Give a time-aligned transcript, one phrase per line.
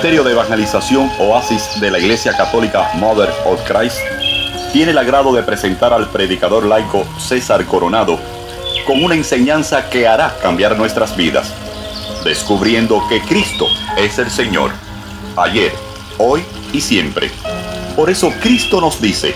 [0.00, 3.98] Ministerio de Evangelización Oasis de la Iglesia Católica Mother of Christ
[4.72, 8.18] tiene el agrado de presentar al predicador laico César Coronado
[8.86, 11.52] con una enseñanza que hará cambiar nuestras vidas,
[12.24, 13.66] descubriendo que Cristo
[13.98, 14.70] es el Señor,
[15.36, 15.70] ayer,
[16.16, 17.30] hoy y siempre.
[17.94, 19.34] Por eso Cristo nos dice,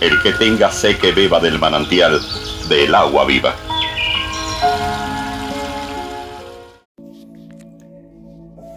[0.00, 2.18] el que tenga sed que beba del manantial
[2.70, 3.54] del agua viva.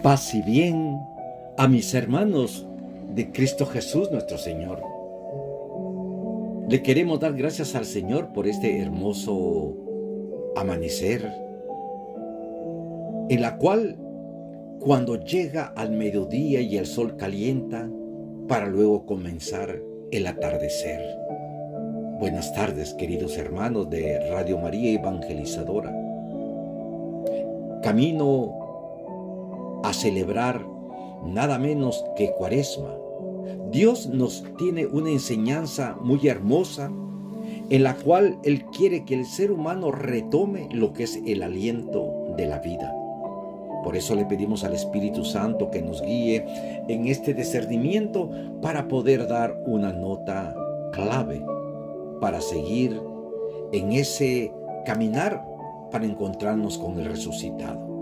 [0.03, 1.12] Paz y bien
[1.57, 2.66] a mis hermanos
[3.13, 4.81] de Cristo Jesús nuestro Señor.
[6.67, 9.75] Le queremos dar gracias al Señor por este hermoso
[10.55, 11.31] amanecer,
[13.30, 13.97] en la cual
[14.80, 17.89] cuando llega al mediodía y el sol calienta,
[18.47, 19.80] para luego comenzar
[20.11, 21.02] el atardecer.
[22.20, 25.94] Buenas tardes, queridos hermanos de Radio María Evangelizadora.
[27.81, 30.72] Camino a celebrar
[31.25, 32.95] nada menos que cuaresma.
[33.71, 36.91] Dios nos tiene una enseñanza muy hermosa
[37.69, 42.33] en la cual Él quiere que el ser humano retome lo que es el aliento
[42.38, 42.93] de la vida.
[43.83, 46.45] Por eso le pedimos al Espíritu Santo que nos guíe
[46.88, 48.30] en este discernimiento
[48.61, 50.55] para poder dar una nota
[50.93, 51.43] clave,
[52.21, 53.02] para seguir
[53.71, 54.53] en ese
[54.85, 55.43] caminar
[55.91, 57.92] para encontrarnos con el resucitado.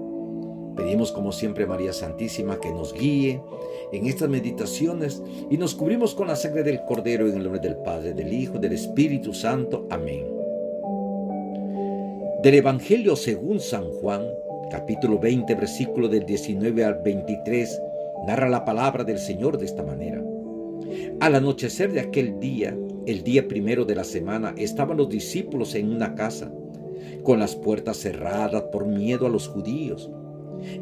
[0.76, 3.42] Pedimos como siempre María Santísima que nos guíe
[3.92, 7.78] en estas meditaciones y nos cubrimos con la sangre del Cordero en el nombre del
[7.78, 9.88] Padre, del Hijo, del Espíritu Santo.
[9.90, 10.26] Amén.
[12.44, 14.24] Del Evangelio según San Juan,
[14.72, 17.82] capítulo 20, versículo del 19 al 23,
[18.26, 20.24] narra la palabra del Señor de esta manera.
[21.20, 22.76] Al anochecer de aquel día,
[23.06, 26.52] el día primero de la semana, estaban los discípulos en una casa,
[27.24, 30.10] con las puertas cerradas por miedo a los judíos.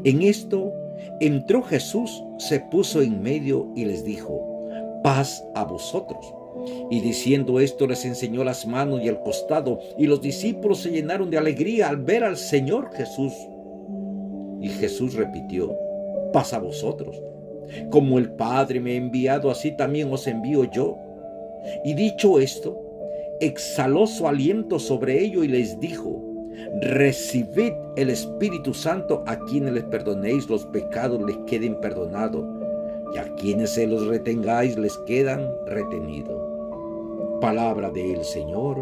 [0.03, 0.73] En esto
[1.19, 6.33] entró Jesús, se puso en medio y les dijo, paz a vosotros.
[6.89, 11.29] Y diciendo esto les enseñó las manos y el costado, y los discípulos se llenaron
[11.29, 13.33] de alegría al ver al Señor Jesús.
[14.61, 15.75] Y Jesús repitió,
[16.33, 17.21] paz a vosotros.
[17.91, 20.97] Como el Padre me ha enviado, así también os envío yo.
[21.85, 22.77] Y dicho esto,
[23.39, 26.28] exhaló su aliento sobre ellos y les dijo,
[26.81, 32.45] recibid el Espíritu Santo a quienes les perdonéis los pecados les queden perdonados
[33.13, 36.39] y a quienes se los retengáis les quedan retenidos.
[37.41, 38.77] Palabra del Señor,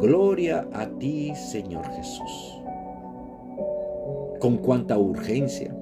[0.00, 2.60] gloria a ti Señor Jesús.
[4.40, 5.74] Con cuánta urgencia.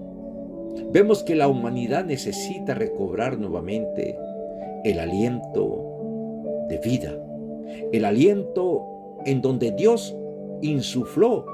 [0.91, 4.17] Vemos que la humanidad necesita recobrar nuevamente
[4.85, 7.13] el aliento de vida,
[7.93, 8.87] el aliento
[9.25, 10.17] en donde Dios
[10.63, 11.45] insufló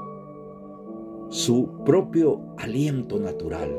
[1.29, 3.69] su propio aliento natural,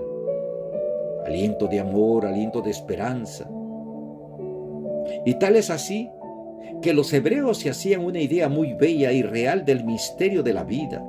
[1.27, 3.51] aliento de amor, aliento de esperanza.
[5.25, 6.09] Y tal es así
[6.83, 10.65] que los hebreos se hacían una idea muy bella y real del misterio de la
[10.65, 11.05] vida.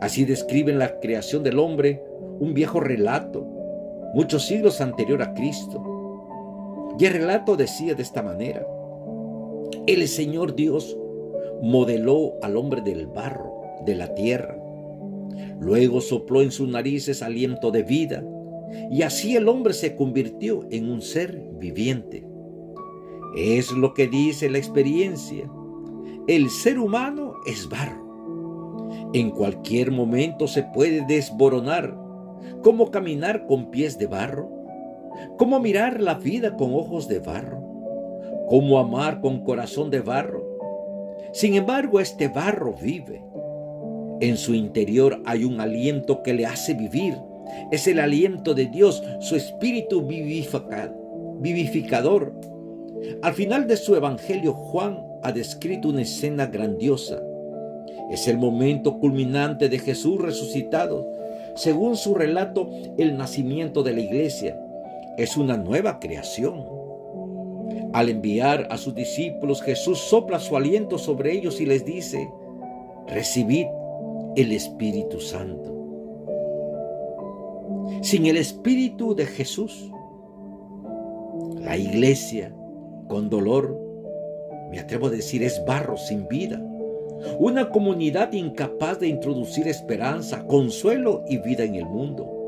[0.00, 2.04] Así describen la creación del hombre,
[2.38, 3.46] un viejo relato,
[4.14, 5.82] muchos siglos anterior a Cristo.
[6.98, 8.66] Y el relato decía de esta manera,
[9.86, 10.96] el Señor Dios
[11.64, 14.54] modeló al hombre del barro, de la tierra.
[15.58, 18.22] Luego sopló en sus narices aliento de vida,
[18.90, 22.26] y así el hombre se convirtió en un ser viviente.
[23.34, 25.50] Es lo que dice la experiencia.
[26.28, 28.90] El ser humano es barro.
[29.14, 31.96] En cualquier momento se puede desboronar.
[32.62, 34.50] ¿Cómo caminar con pies de barro?
[35.38, 37.62] ¿Cómo mirar la vida con ojos de barro?
[38.50, 40.53] ¿Cómo amar con corazón de barro?
[41.34, 43.20] Sin embargo, este barro vive.
[44.20, 47.16] En su interior hay un aliento que le hace vivir.
[47.72, 50.06] Es el aliento de Dios, su espíritu
[51.40, 52.32] vivificador.
[53.20, 57.20] Al final de su evangelio, Juan ha descrito una escena grandiosa.
[58.12, 61.10] Es el momento culminante de Jesús resucitado.
[61.56, 64.56] Según su relato, el nacimiento de la iglesia
[65.18, 66.64] es una nueva creación.
[67.92, 72.28] Al enviar a sus discípulos, Jesús sopla su aliento sobre ellos y les dice,
[73.06, 73.66] recibid
[74.36, 75.72] el Espíritu Santo.
[78.02, 79.90] Sin el Espíritu de Jesús,
[81.60, 82.54] la iglesia,
[83.08, 83.80] con dolor,
[84.70, 86.60] me atrevo a decir, es barro sin vida.
[87.38, 92.43] Una comunidad incapaz de introducir esperanza, consuelo y vida en el mundo.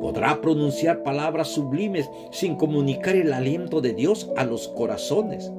[0.00, 5.52] Podrá pronunciar palabras sublimes sin comunicar el aliento de Dios a los corazones.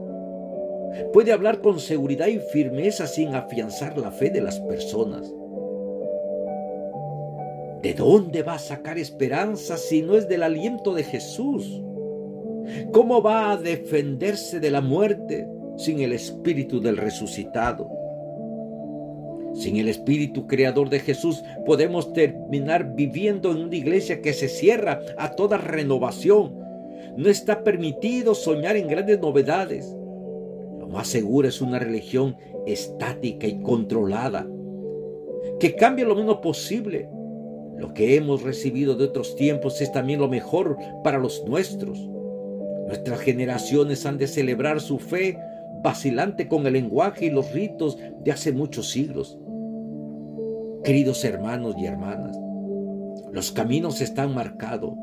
[1.13, 5.31] Puede hablar con seguridad y firmeza sin afianzar la fe de las personas.
[7.81, 11.81] ¿De dónde va a sacar esperanza si no es del aliento de Jesús?
[12.91, 15.47] ¿Cómo va a defenderse de la muerte
[15.77, 18.00] sin el espíritu del resucitado?
[19.53, 25.01] Sin el espíritu creador de Jesús podemos terminar viviendo en una iglesia que se cierra
[25.17, 26.55] a toda renovación.
[27.17, 29.93] No está permitido soñar en grandes novedades.
[30.79, 34.47] Lo más seguro es una religión estática y controlada,
[35.59, 37.09] que cambie lo menos posible.
[37.77, 41.99] Lo que hemos recibido de otros tiempos es también lo mejor para los nuestros.
[42.87, 45.37] Nuestras generaciones han de celebrar su fe
[45.81, 49.37] vacilante con el lenguaje y los ritos de hace muchos siglos.
[50.83, 52.35] Queridos hermanos y hermanas,
[53.31, 54.93] los caminos están marcados.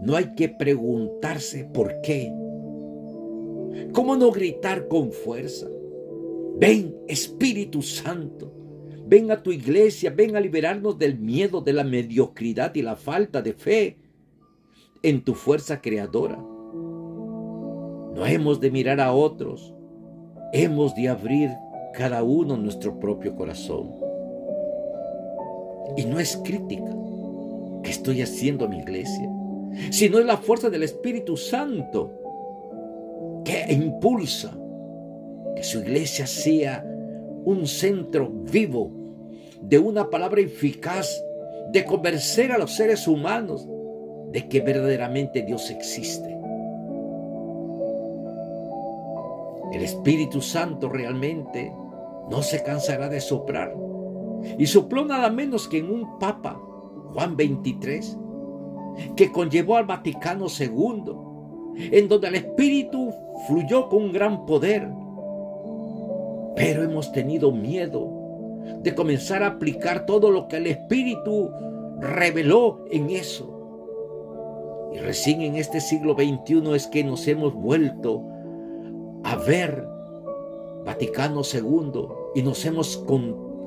[0.00, 2.32] No hay que preguntarse por qué.
[3.92, 5.68] ¿Cómo no gritar con fuerza?
[6.58, 8.52] Ven, Espíritu Santo.
[9.06, 13.40] Ven a tu iglesia, ven a liberarnos del miedo, de la mediocridad y la falta
[13.40, 13.96] de fe
[15.02, 16.36] en tu fuerza creadora.
[18.14, 19.74] No hemos de mirar a otros,
[20.52, 21.50] hemos de abrir
[21.94, 24.01] cada uno nuestro propio corazón.
[25.96, 26.90] Y no es crítica
[27.82, 29.28] que estoy haciendo a mi iglesia,
[29.90, 34.52] sino es la fuerza del Espíritu Santo que impulsa
[35.56, 36.84] que su iglesia sea
[37.44, 38.90] un centro vivo
[39.60, 41.22] de una palabra eficaz,
[41.70, 43.66] de convencer a los seres humanos
[44.30, 46.36] de que verdaderamente Dios existe.
[49.72, 51.72] El Espíritu Santo realmente
[52.30, 53.74] no se cansará de soplar.
[54.58, 56.60] Y sopló nada menos que en un Papa,
[57.12, 58.18] Juan 23,
[59.16, 61.12] que conllevó al Vaticano II,
[61.90, 63.10] en donde el Espíritu
[63.46, 64.88] fluyó con gran poder.
[66.56, 68.08] Pero hemos tenido miedo
[68.82, 71.50] de comenzar a aplicar todo lo que el Espíritu
[72.00, 73.48] reveló en eso.
[74.92, 78.22] Y recién en este siglo XXI es que nos hemos vuelto
[79.24, 79.86] a ver
[80.84, 82.98] Vaticano II y nos hemos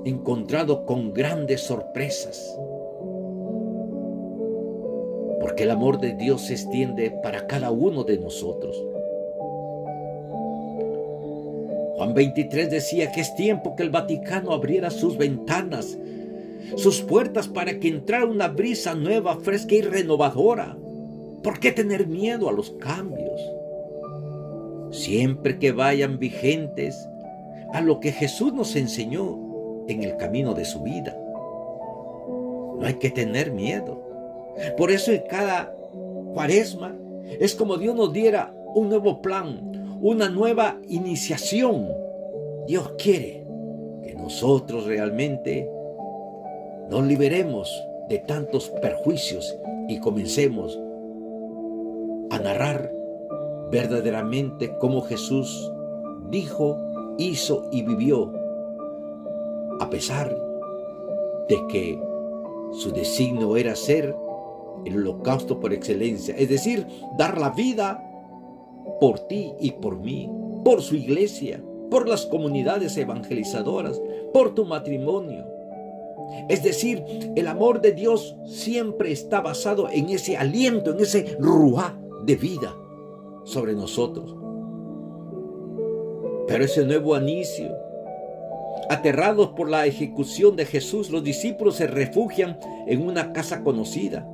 [0.05, 2.57] encontrado con grandes sorpresas.
[5.41, 8.81] Porque el amor de Dios se extiende para cada uno de nosotros.
[11.97, 15.97] Juan 23 decía que es tiempo que el Vaticano abriera sus ventanas,
[16.75, 20.77] sus puertas para que entrara una brisa nueva, fresca y renovadora.
[21.43, 23.41] ¿Por qué tener miedo a los cambios?
[24.95, 27.07] siempre que vayan vigentes
[27.73, 29.37] a lo que Jesús nos enseñó
[29.87, 31.17] en el camino de su vida.
[32.77, 34.01] No hay que tener miedo.
[34.77, 35.75] Por eso en cada
[36.33, 36.95] cuaresma
[37.39, 41.87] es como Dios nos diera un nuevo plan, una nueva iniciación.
[42.67, 43.45] Dios quiere
[44.03, 45.69] que nosotros realmente
[46.89, 47.71] nos liberemos
[48.09, 50.79] de tantos perjuicios y comencemos
[52.29, 52.91] a narrar
[53.71, 55.71] verdaderamente como Jesús
[56.29, 56.77] dijo,
[57.17, 58.31] hizo y vivió,
[59.79, 60.35] a pesar
[61.49, 61.99] de que
[62.73, 64.15] su designio era ser
[64.85, 66.85] el holocausto por excelencia, es decir,
[67.17, 68.03] dar la vida
[68.99, 70.29] por ti y por mí,
[70.63, 74.01] por su iglesia, por las comunidades evangelizadoras,
[74.33, 75.45] por tu matrimonio.
[76.49, 77.03] Es decir,
[77.35, 82.75] el amor de Dios siempre está basado en ese aliento, en ese ruá de vida
[83.43, 84.35] sobre nosotros.
[86.47, 87.75] Pero ese nuevo anicio,
[88.89, 94.27] aterrados por la ejecución de Jesús, los discípulos se refugian en una casa conocida.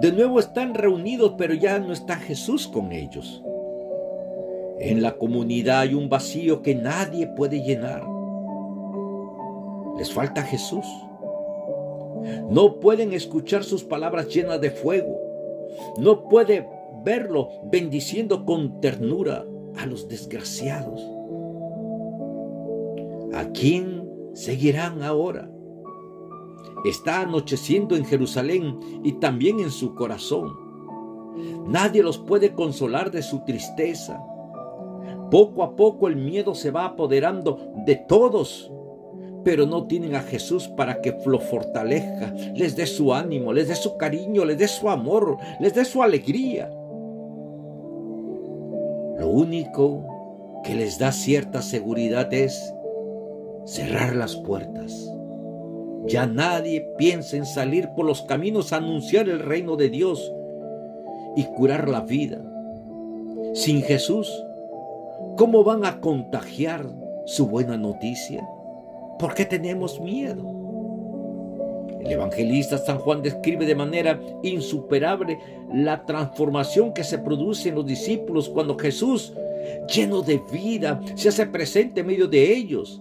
[0.00, 3.42] De nuevo están reunidos, pero ya no está Jesús con ellos.
[4.78, 8.06] En la comunidad hay un vacío que nadie puede llenar.
[9.96, 10.84] Les falta Jesús.
[12.50, 15.18] No pueden escuchar sus palabras llenas de fuego.
[15.98, 16.68] No puede
[17.02, 19.46] verlo bendiciendo con ternura
[19.78, 21.15] a los desgraciados.
[23.36, 25.50] ¿A quién seguirán ahora?
[26.86, 30.54] Está anocheciendo en Jerusalén y también en su corazón.
[31.66, 34.18] Nadie los puede consolar de su tristeza.
[35.30, 38.72] Poco a poco el miedo se va apoderando de todos,
[39.44, 43.74] pero no tienen a Jesús para que lo fortalezca, les dé su ánimo, les dé
[43.74, 46.70] su cariño, les dé su amor, les dé su alegría.
[49.18, 50.06] Lo único
[50.64, 52.72] que les da cierta seguridad es
[53.66, 55.12] cerrar las puertas.
[56.06, 60.32] Ya nadie piensa en salir por los caminos anunciar el reino de Dios
[61.36, 62.40] y curar la vida.
[63.54, 64.32] Sin Jesús,
[65.36, 66.86] ¿cómo van a contagiar
[67.26, 68.48] su buena noticia?
[69.18, 70.56] ¿Por qué tenemos miedo?
[72.00, 75.40] El evangelista San Juan describe de manera insuperable
[75.74, 79.32] la transformación que se produce en los discípulos cuando Jesús,
[79.92, 83.00] lleno de vida, se hace presente en medio de ellos.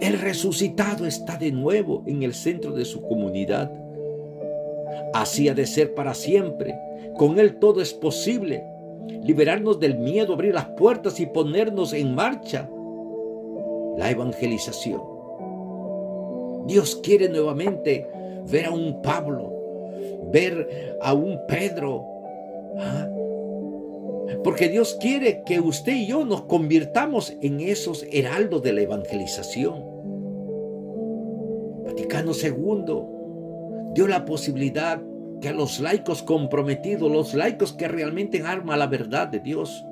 [0.00, 3.72] El resucitado está de nuevo en el centro de su comunidad.
[5.14, 6.78] Así ha de ser para siempre.
[7.16, 8.62] Con Él todo es posible.
[9.22, 12.68] Liberarnos del miedo, abrir las puertas y ponernos en marcha.
[13.96, 15.00] La evangelización.
[16.66, 18.06] Dios quiere nuevamente
[18.50, 19.52] ver a un Pablo,
[20.30, 22.04] ver a un Pedro.
[22.78, 23.08] ¿ah?
[24.42, 29.84] Porque Dios quiere que usted y yo nos convirtamos en esos heraldos de la evangelización.
[31.84, 35.00] Vaticano II dio la posibilidad
[35.40, 39.84] que a los laicos comprometidos, los laicos que realmente arman la verdad de Dios,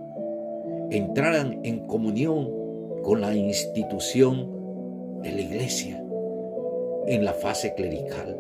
[0.91, 2.51] entraran en comunión
[3.03, 6.03] con la institución de la iglesia
[7.07, 8.37] en la fase clerical.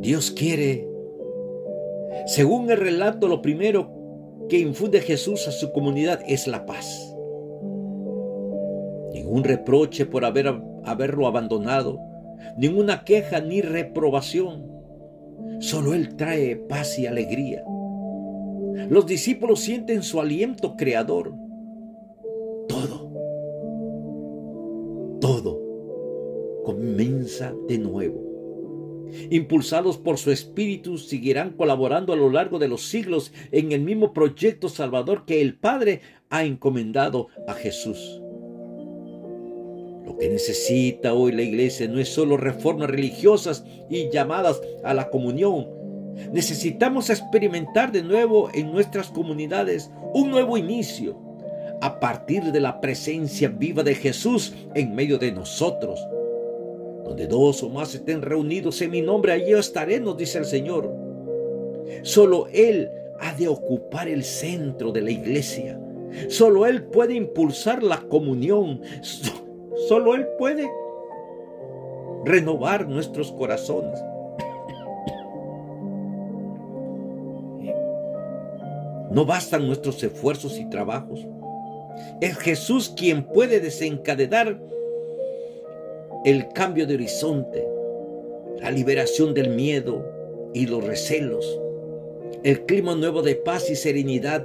[0.00, 0.86] Dios quiere,
[2.26, 3.92] según el relato, lo primero
[4.48, 7.14] que infunde Jesús a su comunidad es la paz.
[9.12, 11.98] Ningún reproche por haber, haberlo abandonado,
[12.56, 14.70] ninguna queja ni reprobación.
[15.60, 17.64] Solo Él trae paz y alegría.
[18.88, 21.34] Los discípulos sienten su aliento creador
[25.26, 25.60] todo
[26.64, 28.35] comienza de nuevo.
[29.30, 34.12] Impulsados por su espíritu, seguirán colaborando a lo largo de los siglos en el mismo
[34.12, 38.20] proyecto salvador que el Padre ha encomendado a Jesús.
[40.04, 45.10] Lo que necesita hoy la iglesia no es solo reformas religiosas y llamadas a la
[45.10, 45.66] comunión.
[46.32, 51.20] Necesitamos experimentar de nuevo en nuestras comunidades un nuevo inicio,
[51.80, 56.00] a partir de la presencia viva de Jesús en medio de nosotros.
[57.06, 60.92] Donde dos o más estén reunidos en mi nombre, allí estaré, nos dice el Señor.
[62.02, 65.80] Solo Él ha de ocupar el centro de la iglesia.
[66.28, 68.80] Solo Él puede impulsar la comunión.
[69.86, 70.68] Solo Él puede
[72.24, 74.00] renovar nuestros corazones.
[79.12, 81.24] No bastan nuestros esfuerzos y trabajos.
[82.20, 84.60] Es Jesús quien puede desencadenar
[86.26, 87.64] el cambio de horizonte,
[88.60, 90.04] la liberación del miedo
[90.52, 91.60] y los recelos,
[92.42, 94.44] el clima nuevo de paz y serenidad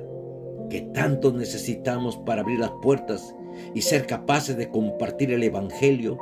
[0.69, 3.33] que tanto necesitamos para abrir las puertas
[3.73, 6.19] y ser capaces de compartir el Evangelio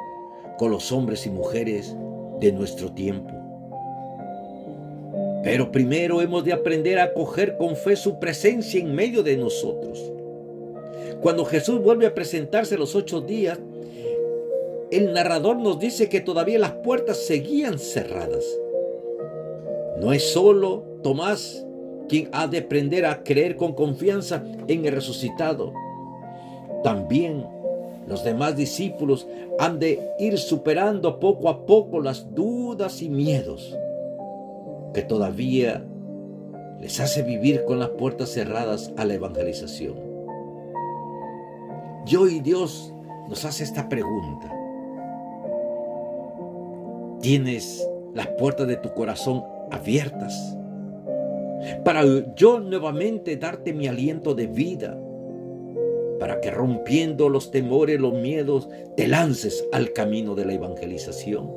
[0.58, 1.94] con los hombres y mujeres
[2.40, 3.34] de nuestro tiempo.
[5.44, 10.10] Pero primero hemos de aprender a acoger con fe su presencia en medio de nosotros.
[11.20, 13.60] Cuando Jesús vuelve a presentarse los ocho días,
[14.92, 18.46] el narrador nos dice que todavía las puertas seguían cerradas.
[20.00, 21.66] No es solo Tomás
[22.08, 25.74] quien ha de aprender a creer con confianza en el resucitado.
[26.84, 27.46] También
[28.08, 29.28] los demás discípulos
[29.60, 33.78] han de ir superando poco a poco las dudas y miedos
[34.94, 35.86] que todavía
[36.82, 39.96] les hace vivir con las puertas cerradas a la evangelización.
[42.06, 42.94] Yo y Dios
[43.28, 44.59] nos hace esta pregunta.
[47.22, 50.56] ¿Tienes las puertas de tu corazón abiertas?
[51.84, 52.04] Para
[52.36, 54.98] yo nuevamente darte mi aliento de vida.
[56.20, 61.52] Para que rompiendo los temores, los miedos, te lances al camino de la evangelización.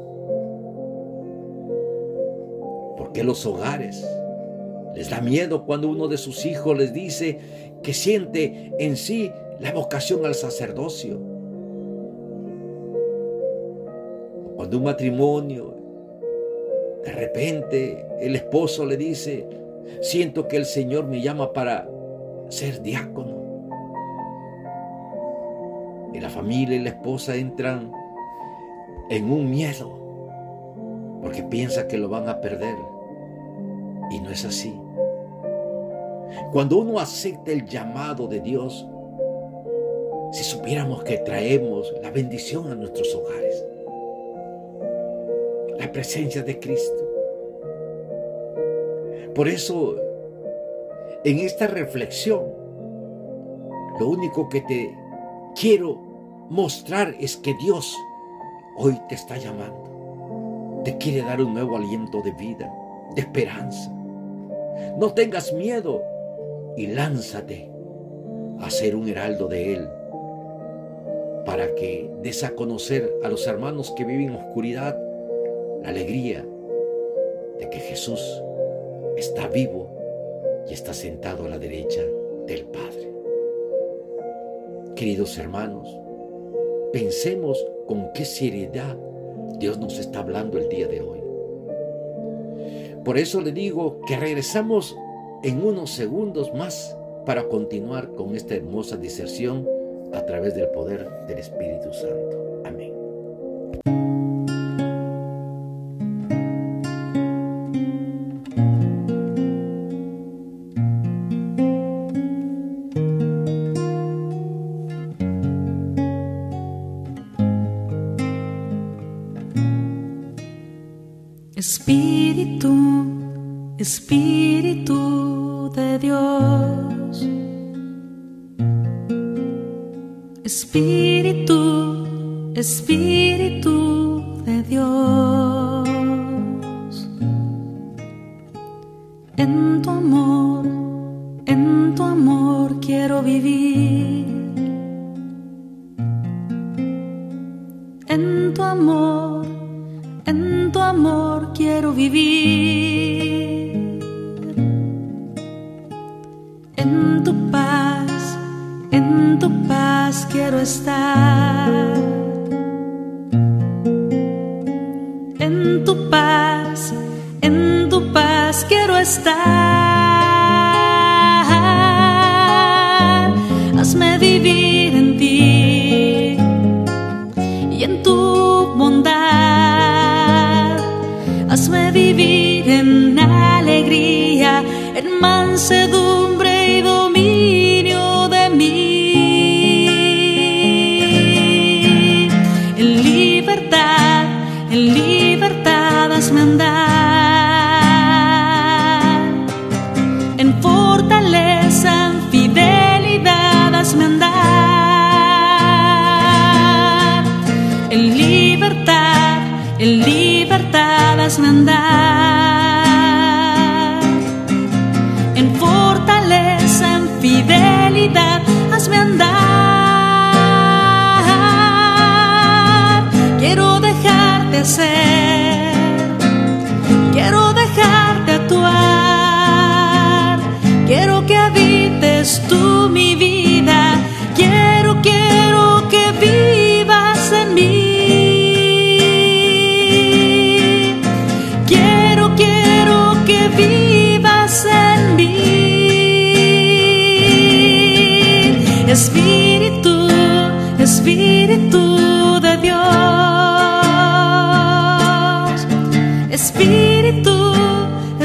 [2.97, 4.07] Porque los hogares
[4.95, 7.39] les da miedo cuando uno de sus hijos les dice
[7.83, 11.32] que siente en sí la vocación al sacerdocio.
[14.73, 15.75] Cuando un matrimonio,
[17.05, 19.47] de repente el esposo le dice,
[20.01, 21.91] siento que el Señor me llama para
[22.49, 23.69] ser diácono.
[26.15, 27.93] Y la familia y la esposa entran
[29.11, 32.77] en un miedo porque piensa que lo van a perder.
[34.11, 34.75] Y no es así.
[36.51, 38.89] Cuando uno acepta el llamado de Dios,
[40.33, 43.67] si supiéramos que traemos la bendición a nuestros hogares,
[45.83, 47.09] la presencia de Cristo.
[49.35, 49.97] Por eso,
[51.25, 52.45] en esta reflexión,
[53.99, 54.97] lo único que te
[55.61, 55.97] quiero
[56.49, 57.97] mostrar es que Dios
[58.77, 60.83] hoy te está llamando.
[60.85, 62.73] Te quiere dar un nuevo aliento de vida,
[63.17, 63.91] de esperanza.
[64.99, 66.01] No tengas miedo
[66.77, 67.73] y lánzate
[68.61, 69.89] a ser un heraldo de Él
[71.45, 74.97] para que des a conocer a los hermanos que viven en oscuridad
[75.83, 76.47] la alegría
[77.59, 78.21] de que Jesús
[79.17, 79.91] está vivo
[80.69, 82.03] y está sentado a la derecha
[82.47, 83.13] del Padre.
[84.95, 85.89] Queridos hermanos,
[86.93, 88.97] pensemos con qué seriedad
[89.59, 91.21] Dios nos está hablando el día de hoy.
[93.05, 94.97] Por eso le digo que regresamos
[95.43, 96.97] en unos segundos más
[97.27, 99.69] para continuar con esta hermosa diserción
[100.13, 102.63] a través del poder del Espíritu Santo.
[102.65, 102.92] Amén.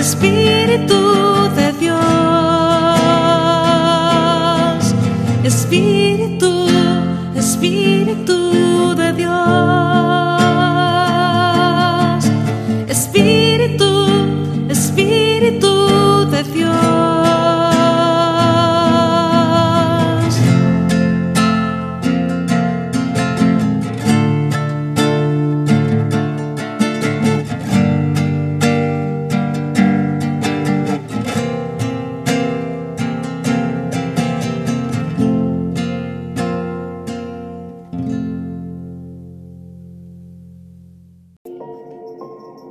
[0.10, 1.02] Espíritu
[1.58, 2.00] de Dios.
[5.44, 6.68] Espíritu,
[7.36, 8.47] Espíritu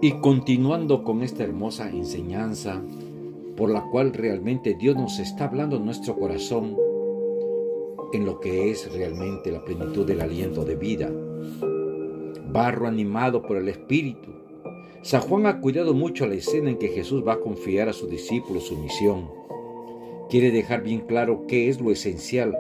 [0.07, 2.81] Y continuando con esta hermosa enseñanza
[3.57, 6.77] por la cual realmente Dios nos está hablando en nuestro corazón
[8.13, 11.11] en lo que es realmente la plenitud del aliento de vida.
[12.53, 14.31] Barro animado por el Espíritu.
[15.03, 18.09] San Juan ha cuidado mucho la escena en que Jesús va a confiar a sus
[18.09, 19.29] discípulos su misión.
[20.31, 22.57] Quiere dejar bien claro qué es lo esencial.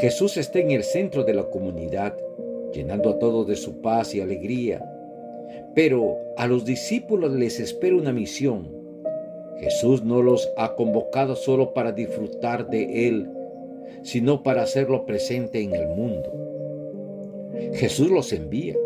[0.00, 2.16] Jesús está en el centro de la comunidad,
[2.72, 4.82] llenando a todos de su paz y alegría.
[5.74, 8.68] Pero a los discípulos les espera una misión.
[9.58, 13.28] Jesús no los ha convocado solo para disfrutar de Él,
[14.02, 16.32] sino para hacerlo presente en el mundo.
[17.74, 18.76] Jesús los envía.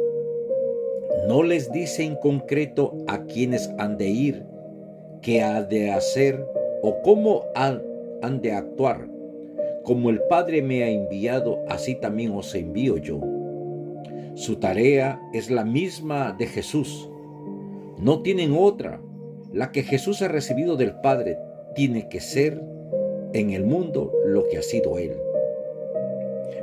[1.29, 4.45] No les dice en concreto a quiénes han de ir,
[5.21, 6.45] qué ha de hacer
[6.83, 7.83] o cómo han,
[8.23, 9.09] han de actuar.
[9.85, 13.21] Como el Padre me ha enviado, así también os envío yo.
[14.35, 17.11] Su tarea es la misma de Jesús.
[17.99, 19.01] No tienen otra.
[19.53, 21.37] La que Jesús ha recibido del Padre
[21.75, 22.63] tiene que ser
[23.35, 25.13] en el mundo lo que ha sido Él.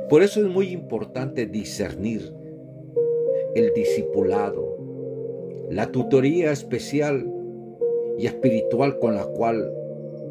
[0.08, 2.34] Por eso es muy importante discernir
[3.54, 4.76] el discipulado,
[5.70, 7.32] la tutoría especial
[8.18, 9.72] y espiritual con la cual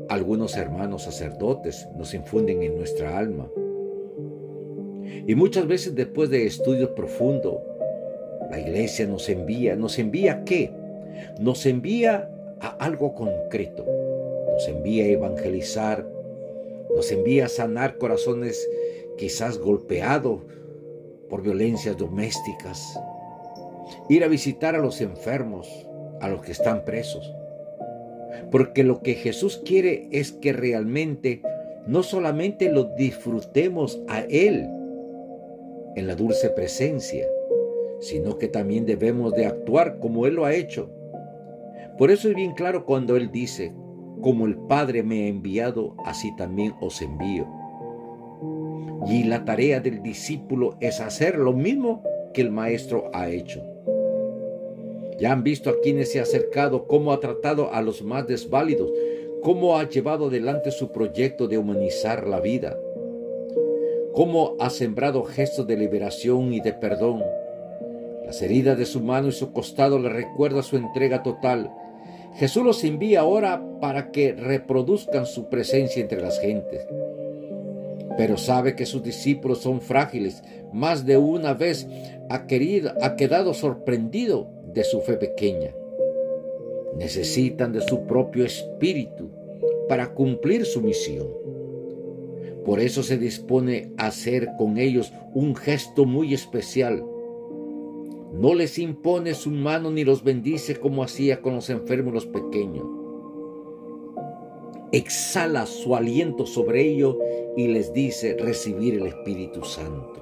[0.09, 3.49] algunos hermanos sacerdotes nos infunden en nuestra alma.
[5.27, 7.57] Y muchas veces después de estudios profundos,
[8.49, 10.71] la iglesia nos envía, ¿nos envía qué?
[11.39, 12.29] Nos envía
[12.61, 13.85] a algo concreto,
[14.51, 16.07] nos envía a evangelizar,
[16.95, 18.67] nos envía a sanar corazones
[19.17, 20.41] quizás golpeados
[21.29, 22.99] por violencias domésticas,
[24.09, 25.67] ir a visitar a los enfermos,
[26.21, 27.33] a los que están presos,
[28.51, 31.43] porque lo que Jesús quiere es que realmente
[31.85, 34.67] no solamente lo disfrutemos a Él
[35.99, 37.27] en la dulce presencia,
[37.99, 40.89] sino que también debemos de actuar como Él lo ha hecho.
[41.97, 43.73] Por eso es bien claro cuando Él dice,
[44.21, 47.47] como el Padre me ha enviado, así también os envío.
[49.07, 53.61] Y la tarea del discípulo es hacer lo mismo que el Maestro ha hecho.
[55.19, 58.91] Ya han visto a quienes se ha acercado, cómo ha tratado a los más desválidos,
[59.41, 62.77] cómo ha llevado adelante su proyecto de humanizar la vida,
[64.19, 67.23] cómo ha sembrado gestos de liberación y de perdón.
[68.25, 71.71] Las heridas de su mano y su costado le recuerda su entrega total.
[72.35, 76.85] Jesús los envía ahora para que reproduzcan su presencia entre las gentes.
[78.17, 80.43] Pero sabe que sus discípulos son frágiles.
[80.73, 81.87] Más de una vez
[82.29, 85.73] ha, querido, ha quedado sorprendido de su fe pequeña.
[86.97, 89.29] Necesitan de su propio espíritu
[89.87, 91.58] para cumplir su misión.
[92.69, 97.03] Por eso se dispone a hacer con ellos un gesto muy especial.
[98.31, 102.85] No les impone su mano ni los bendice como hacía con los enfermos los pequeños.
[104.91, 107.17] Exhala su aliento sobre ellos
[107.57, 110.21] y les dice recibir el Espíritu Santo.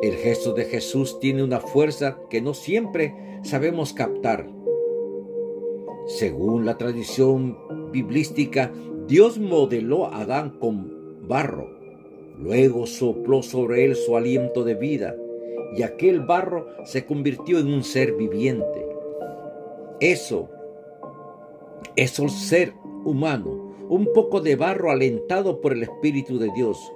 [0.00, 4.48] El gesto de Jesús tiene una fuerza que no siempre sabemos captar.
[6.06, 7.58] Según la tradición
[7.90, 8.70] biblística,
[9.06, 11.70] Dios modeló a Adán con barro,
[12.38, 15.16] luego sopló sobre él su aliento de vida
[15.76, 18.86] y aquel barro se convirtió en un ser viviente.
[20.00, 20.48] Eso,
[21.94, 26.92] es el ser humano, un poco de barro alentado por el Espíritu de Dios.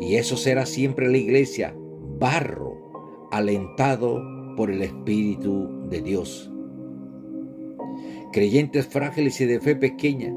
[0.00, 1.74] Y eso será siempre la iglesia,
[2.18, 4.22] barro alentado
[4.56, 6.50] por el Espíritu de Dios.
[8.32, 10.34] Creyentes frágiles y de fe pequeña,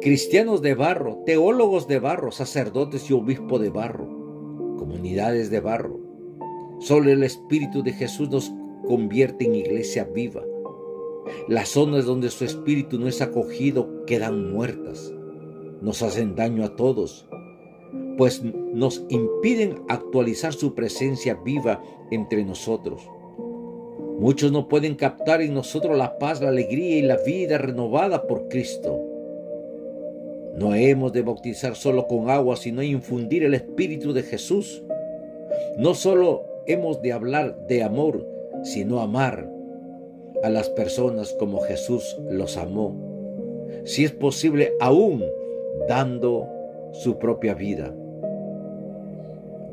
[0.00, 4.06] cristianos de barro, teólogos de barro, sacerdotes y obispos de barro,
[4.78, 6.00] comunidades de barro.
[6.80, 8.52] Solo el Espíritu de Jesús nos
[8.86, 10.42] convierte en iglesia viva.
[11.48, 15.12] Las zonas donde su Espíritu no es acogido quedan muertas.
[15.82, 17.28] Nos hacen daño a todos
[18.20, 23.08] pues nos impiden actualizar su presencia viva entre nosotros.
[24.18, 28.48] Muchos no pueden captar en nosotros la paz, la alegría y la vida renovada por
[28.48, 29.00] Cristo.
[30.60, 34.82] No hemos de bautizar solo con agua, sino infundir el Espíritu de Jesús.
[35.78, 38.26] No solo hemos de hablar de amor,
[38.62, 39.50] sino amar
[40.42, 42.94] a las personas como Jesús los amó.
[43.84, 45.24] Si es posible, aún
[45.88, 46.46] dando
[46.92, 47.94] su propia vida.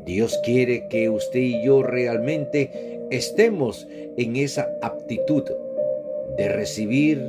[0.06, 5.44] Dios quiere que usted y yo realmente estemos en esa aptitud
[6.38, 7.22] de recibir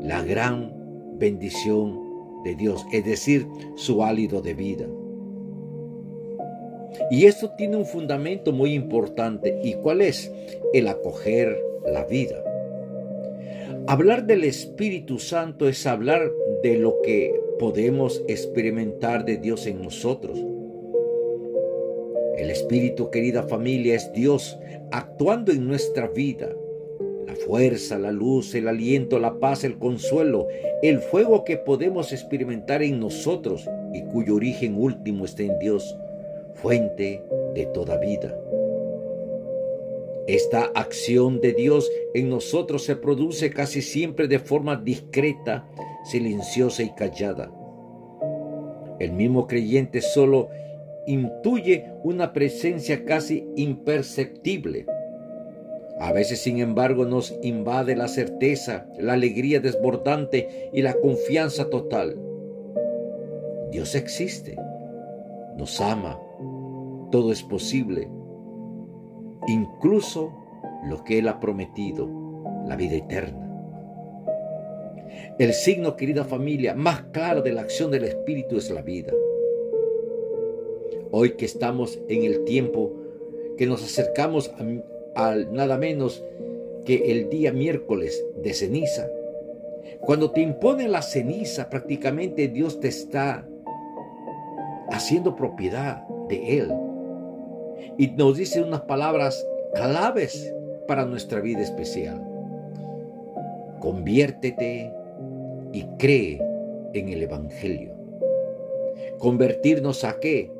[0.00, 0.72] la gran
[1.18, 2.09] bendición
[2.44, 4.86] de Dios, es decir, su hálito de vida.
[7.10, 9.60] Y esto tiene un fundamento muy importante.
[9.62, 10.30] ¿Y cuál es?
[10.72, 12.42] El acoger la vida.
[13.86, 16.30] Hablar del Espíritu Santo es hablar
[16.62, 20.38] de lo que podemos experimentar de Dios en nosotros.
[22.36, 24.58] El Espíritu, querida familia, es Dios
[24.92, 26.54] actuando en nuestra vida.
[27.46, 30.48] Fuerza, la luz, el aliento, la paz, el consuelo,
[30.82, 35.96] el fuego que podemos experimentar en nosotros y cuyo origen último está en Dios,
[36.54, 37.22] fuente
[37.54, 38.36] de toda vida.
[40.26, 45.68] Esta acción de Dios en nosotros se produce casi siempre de forma discreta,
[46.04, 47.50] silenciosa y callada.
[49.00, 50.50] El mismo creyente solo
[51.06, 54.86] intuye una presencia casi imperceptible.
[56.00, 62.18] A veces, sin embargo, nos invade la certeza, la alegría desbordante y la confianza total.
[63.70, 64.56] Dios existe,
[65.58, 66.18] nos ama,
[67.10, 68.08] todo es posible,
[69.46, 70.32] incluso
[70.88, 72.08] lo que Él ha prometido,
[72.66, 73.46] la vida eterna.
[75.38, 79.12] El signo, querida familia, más claro de la acción del Espíritu es la vida.
[81.10, 82.94] Hoy que estamos en el tiempo
[83.58, 84.50] que nos acercamos
[85.28, 86.24] al nada menos
[86.84, 89.08] que el día miércoles de ceniza,
[90.00, 93.46] cuando te impone la ceniza, prácticamente Dios te está
[94.90, 96.72] haciendo propiedad de Él.
[97.98, 100.52] Y nos dice unas palabras claves
[100.86, 102.26] para nuestra vida especial.
[103.80, 104.92] Conviértete
[105.72, 106.42] y cree
[106.94, 107.92] en el Evangelio.
[109.18, 110.50] ¿Convertirnos a qué?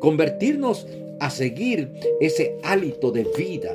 [0.00, 0.86] Convertirnos
[1.20, 3.74] a seguir ese hálito de vida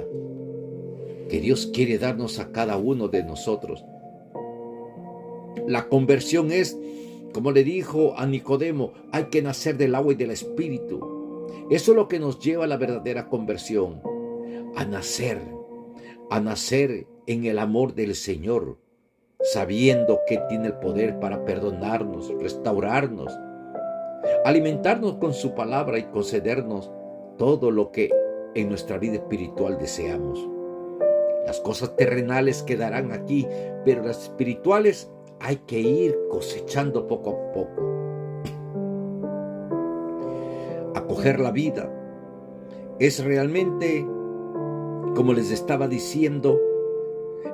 [1.29, 3.85] que Dios quiere darnos a cada uno de nosotros.
[5.67, 6.77] La conversión es,
[7.33, 11.47] como le dijo a Nicodemo, hay que nacer del agua y del espíritu.
[11.69, 14.01] Eso es lo que nos lleva a la verdadera conversión,
[14.75, 15.39] a nacer,
[16.29, 18.77] a nacer en el amor del Señor,
[19.41, 23.31] sabiendo que tiene el poder para perdonarnos, restaurarnos,
[24.45, 26.91] alimentarnos con su palabra y concedernos
[27.37, 28.09] todo lo que
[28.55, 30.52] en nuestra vida espiritual deseamos.
[31.45, 33.47] Las cosas terrenales quedarán aquí,
[33.83, 37.83] pero las espirituales hay que ir cosechando poco a poco.
[40.95, 41.91] Acoger la vida
[42.99, 44.05] es realmente,
[45.15, 46.59] como les estaba diciendo,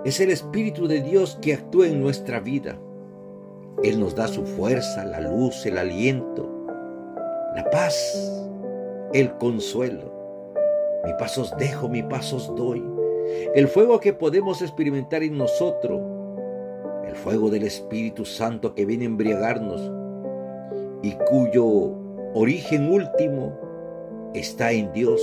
[0.06, 2.80] es el Espíritu de Dios que actúa en nuestra vida.
[3.84, 6.48] Él nos da su fuerza, la luz, el aliento,
[7.56, 7.96] la paz,
[9.14, 10.14] el consuelo.
[11.06, 12.99] Mi pasos dejo, mi pasos doy.
[13.56, 16.02] El fuego que podemos experimentar en nosotros,
[17.08, 19.92] el fuego del Espíritu Santo que viene a embriagarnos
[21.02, 21.94] y cuyo
[22.34, 23.58] origen último
[24.34, 25.22] está en Dios,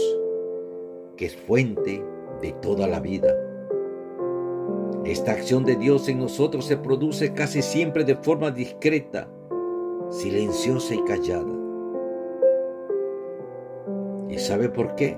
[1.16, 2.02] que es fuente
[2.42, 3.34] de toda la vida.
[5.04, 9.28] Esta acción de Dios en nosotros se produce casi siempre de forma discreta,
[10.10, 11.52] silenciosa y callada.
[14.28, 15.16] ¿Y sabe por qué?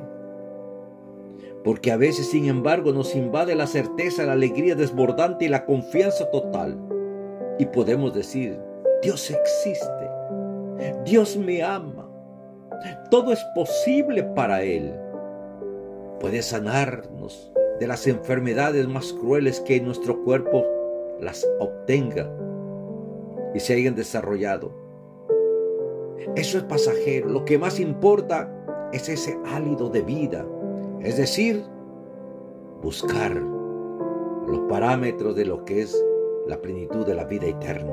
[1.69, 6.31] Porque a veces, sin embargo, nos invade la certeza, la alegría desbordante y la confianza
[6.31, 6.79] total.
[7.59, 8.59] Y podemos decir,
[9.03, 10.09] Dios existe,
[11.05, 12.11] Dios me ama,
[13.11, 14.95] todo es posible para Él.
[16.21, 20.65] Puede sanarnos de las enfermedades más crueles que nuestro cuerpo
[21.21, 22.35] las obtenga
[23.55, 24.73] y se hayan desarrollado.
[26.35, 27.29] Eso es pasajero.
[27.29, 28.51] Lo que más importa
[28.95, 30.47] es ese álido de vida,
[31.03, 31.65] es decir,
[32.83, 36.05] buscar los parámetros de lo que es
[36.47, 37.93] la plenitud de la vida eterna.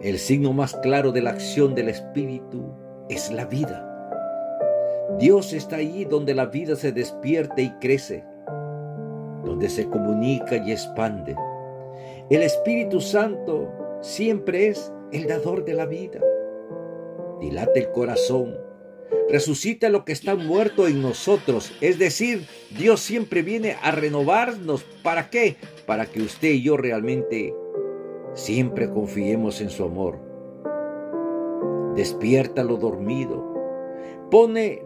[0.00, 2.62] El signo más claro de la acción del Espíritu
[3.08, 3.90] es la vida.
[5.18, 8.24] Dios está ahí donde la vida se despierte y crece,
[9.44, 11.34] donde se comunica y expande.
[12.30, 13.68] El Espíritu Santo
[14.00, 16.20] siempre es el dador de la vida.
[17.40, 18.56] Dilata el corazón,
[19.28, 21.72] resucita lo que está muerto en nosotros.
[21.80, 22.46] Es decir,
[22.76, 24.84] Dios siempre viene a renovarnos.
[25.02, 25.56] ¿Para qué?
[25.86, 27.54] Para que usted y yo realmente
[28.34, 30.18] siempre confiemos en su amor.
[31.96, 33.54] Despierta lo dormido
[34.34, 34.82] pone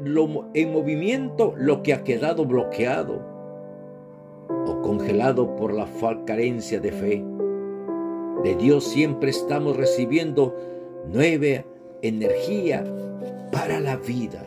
[0.54, 3.22] en movimiento lo que ha quedado bloqueado
[4.66, 5.88] o congelado por la
[6.26, 7.24] carencia de fe.
[8.44, 10.54] De Dios siempre estamos recibiendo
[11.06, 11.64] nueva
[12.02, 12.84] energía
[13.50, 14.42] para la vida.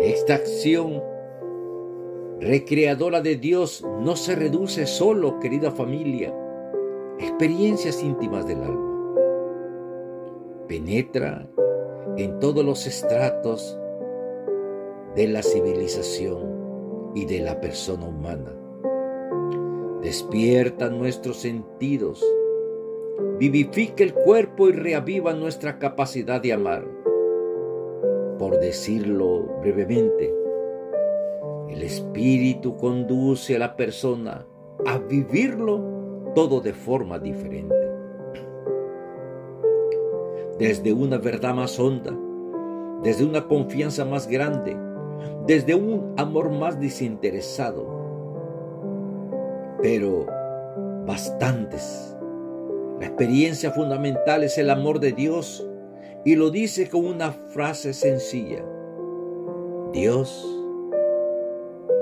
[0.00, 1.02] Esta acción
[2.40, 6.34] recreadora de Dios no se reduce solo, querida familia,
[7.18, 9.14] experiencias íntimas del alma.
[10.68, 11.48] Penetra
[12.16, 13.78] en todos los estratos
[15.14, 18.52] de la civilización y de la persona humana.
[20.02, 22.22] Despierta nuestros sentidos,
[23.38, 27.03] vivifica el cuerpo y reaviva nuestra capacidad de amar.
[28.38, 30.34] Por decirlo brevemente,
[31.70, 34.46] el espíritu conduce a la persona
[34.86, 37.84] a vivirlo todo de forma diferente
[40.58, 42.16] desde una verdad más honda,
[43.02, 44.76] desde una confianza más grande,
[45.46, 47.86] desde un amor más desinteresado.
[49.82, 50.26] Pero
[51.06, 52.16] bastantes.
[53.00, 55.68] La experiencia fundamental es el amor de Dios
[56.24, 58.64] y lo dice con una frase sencilla.
[59.92, 60.44] Dios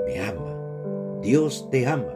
[0.05, 1.19] me ama.
[1.21, 2.15] Dios te ama.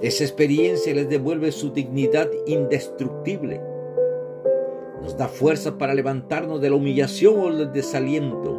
[0.00, 3.60] Esa experiencia les devuelve su dignidad indestructible
[5.06, 8.58] nos da fuerza para levantarnos de la humillación o del desaliento,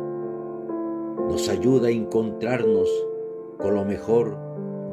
[1.27, 2.89] nos ayuda a encontrarnos
[3.57, 4.37] con lo mejor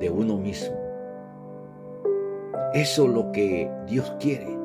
[0.01, 0.77] de uno mismo.
[2.73, 4.64] Eso es lo que Dios quiere.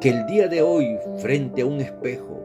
[0.00, 2.40] Que el día de hoy, frente a un espejo,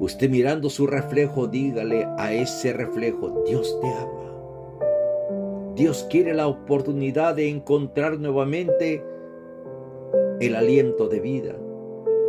[0.00, 5.74] Usted mirando su reflejo, dígale a ese reflejo, Dios te ama.
[5.74, 9.04] Dios quiere la oportunidad de encontrar nuevamente
[10.40, 11.54] el aliento de vida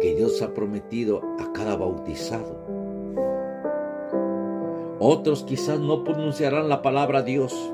[0.02, 2.60] que Dios ha prometido a cada bautizado.
[5.00, 7.74] Otros quizás no pronunciarán la palabra Dios,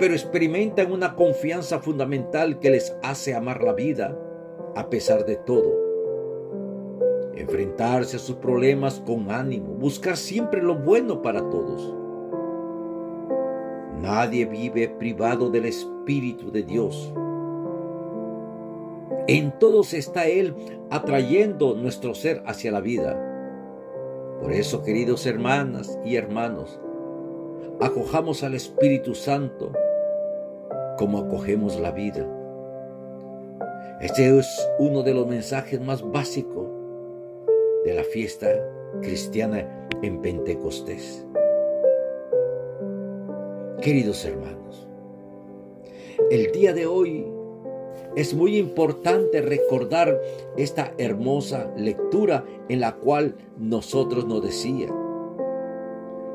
[0.00, 4.18] pero experimentan una confianza fundamental que les hace amar la vida
[4.74, 5.85] a pesar de todo.
[7.36, 11.94] Enfrentarse a sus problemas con ánimo, buscar siempre lo bueno para todos.
[14.00, 17.12] Nadie vive privado del Espíritu de Dios.
[19.28, 20.54] En todos está Él
[20.90, 23.22] atrayendo nuestro ser hacia la vida.
[24.40, 26.80] Por eso, queridos hermanas y hermanos,
[27.80, 29.72] acojamos al Espíritu Santo
[30.96, 32.26] como acogemos la vida.
[34.00, 36.75] Este es uno de los mensajes más básicos
[37.86, 38.48] de la fiesta
[39.00, 41.24] cristiana en Pentecostés.
[43.80, 44.88] Queridos hermanos,
[46.32, 47.24] el día de hoy
[48.16, 50.20] es muy importante recordar
[50.56, 54.88] esta hermosa lectura en la cual nosotros nos decía.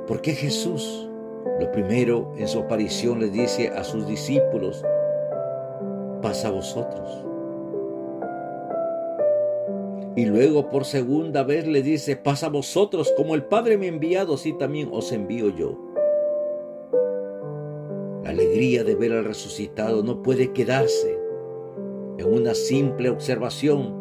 [0.07, 1.09] Porque Jesús
[1.59, 4.85] lo primero en su aparición le dice a sus discípulos,
[6.21, 7.25] pasa a vosotros.
[10.15, 13.89] Y luego por segunda vez le dice, pasa a vosotros, como el Padre me ha
[13.89, 15.77] enviado, así también os envío yo.
[18.23, 21.17] La alegría de ver al resucitado no puede quedarse
[22.17, 23.99] en una simple observación.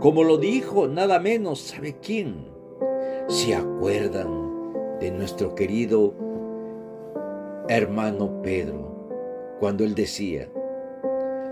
[0.00, 2.46] Como lo dijo nada menos, ¿sabe quién?
[3.28, 4.46] ¿Se acuerdan
[5.00, 6.14] de nuestro querido
[7.68, 10.48] hermano Pedro, cuando él decía,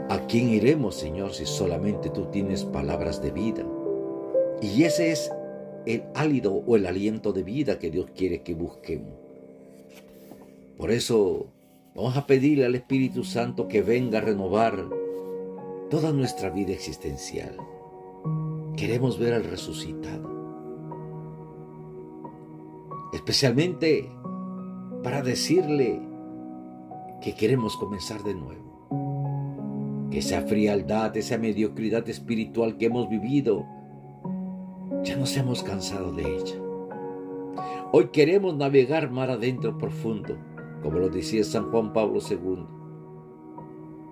[0.08, 3.64] ¿a quién iremos, Señor, si solamente tú tienes palabras de vida?
[4.60, 5.30] Y ese es
[5.86, 9.12] el álido o el aliento de vida que Dios quiere que busquemos.
[10.76, 11.46] Por eso
[11.94, 14.88] vamos a pedirle al Espíritu Santo que venga a renovar
[15.90, 17.56] toda nuestra vida existencial.
[18.76, 20.32] Queremos ver al resucitado.
[23.12, 24.10] Especialmente
[25.02, 26.00] para decirle
[27.22, 28.73] que queremos comenzar de nuevo.
[30.10, 33.66] Que esa frialdad, esa mediocridad espiritual que hemos vivido,
[35.02, 36.56] ya nos hemos cansado de ella.
[37.92, 40.36] Hoy queremos navegar mar adentro profundo,
[40.82, 42.66] como lo decía San Juan Pablo II,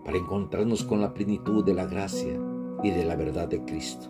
[0.04, 2.38] para encontrarnos con la plenitud de la gracia
[2.82, 4.08] y de la verdad de Cristo.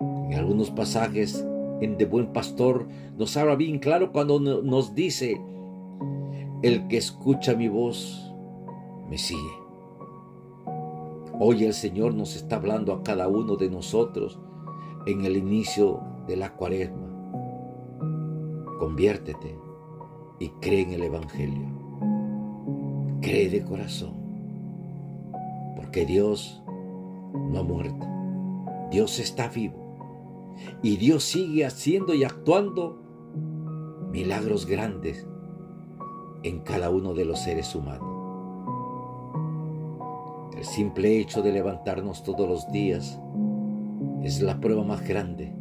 [0.00, 1.46] En algunos pasajes
[1.80, 2.86] en De Buen Pastor
[3.18, 5.40] nos habla bien claro cuando nos dice,
[6.62, 8.32] el que escucha mi voz,
[9.08, 9.59] me sigue.
[11.42, 14.38] Hoy el Señor nos está hablando a cada uno de nosotros
[15.06, 17.08] en el inicio de la cuaresma.
[18.78, 19.56] Conviértete
[20.38, 21.66] y cree en el Evangelio.
[23.22, 24.12] Cree de corazón.
[25.76, 26.62] Porque Dios
[27.32, 28.06] no ha muerto.
[28.90, 29.96] Dios está vivo.
[30.82, 33.00] Y Dios sigue haciendo y actuando
[34.10, 35.26] milagros grandes
[36.42, 38.09] en cada uno de los seres humanos.
[40.60, 43.18] El simple hecho de levantarnos todos los días
[44.22, 45.54] es la prueba más grande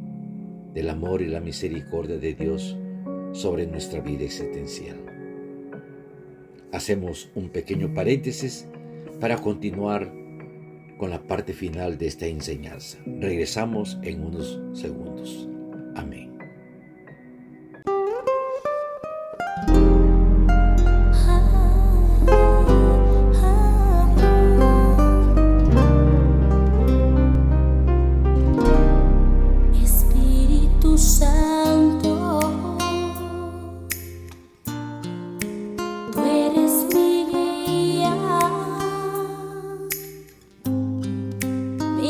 [0.73, 2.77] del amor y la misericordia de Dios
[3.31, 4.97] sobre nuestra vida existencial.
[6.73, 8.67] Hacemos un pequeño paréntesis
[9.21, 10.12] para continuar
[10.97, 12.97] con la parte final de esta enseñanza.
[13.05, 15.47] Regresamos en unos segundos.
[15.95, 16.29] Amén.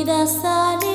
[0.03, 0.88] May know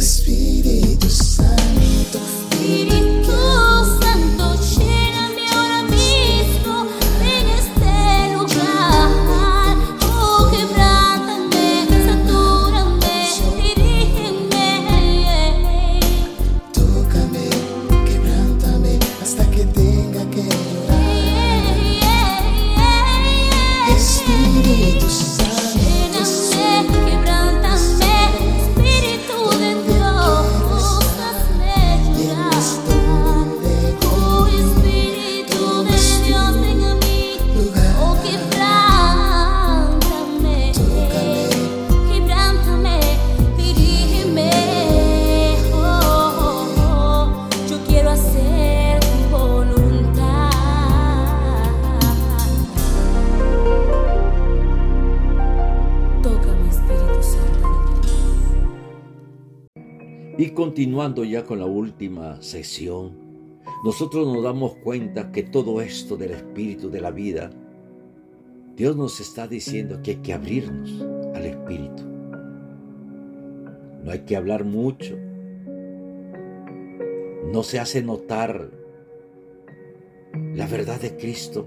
[0.00, 2.18] Espíritu Santo.
[2.54, 2.99] Espíritu
[61.00, 63.16] continuando ya con la última sesión,
[63.82, 67.48] nosotros nos damos cuenta que todo esto del espíritu de la vida,
[68.76, 71.00] Dios nos está diciendo que hay que abrirnos
[71.34, 72.02] al espíritu.
[74.04, 75.16] No hay que hablar mucho.
[77.50, 78.70] No se hace notar
[80.54, 81.64] la verdad de Cristo.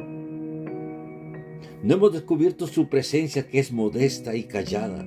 [1.81, 5.03] No hemos descubierto su presencia que es modesta y callada.